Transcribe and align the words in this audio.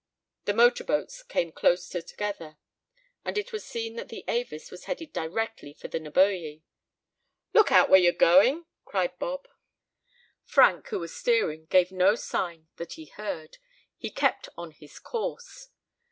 The 0.45 0.55
motor 0.55 0.83
boats 0.83 1.21
came 1.21 1.51
closer 1.51 2.01
together, 2.01 2.57
and 3.23 3.37
it 3.37 3.53
was 3.53 3.63
seen 3.63 3.97
that 3.97 4.09
the 4.09 4.23
Avis 4.27 4.71
was 4.71 4.85
headed 4.85 5.13
directly 5.13 5.73
for 5.75 5.89
the 5.89 5.99
Neboje. 5.99 6.63
"Look 7.53 7.71
out 7.71 7.87
where 7.87 7.99
you're 7.99 8.11
going!" 8.11 8.65
cried 8.83 9.19
Bob. 9.19 9.47
Frank, 10.43 10.87
who 10.87 10.97
was 10.97 11.15
steering, 11.15 11.67
gave 11.67 11.91
no 11.91 12.15
sign 12.15 12.67
that 12.77 12.93
he 12.93 13.05
heard. 13.05 13.59
He 13.95 14.09
kept 14.09 14.49
on 14.57 14.71
his 14.71 14.97
course. 14.97 15.67